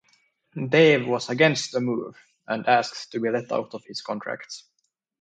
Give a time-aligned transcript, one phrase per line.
[0.67, 2.15] Dave was against the move,
[2.47, 4.63] and asked to be let out of his contract.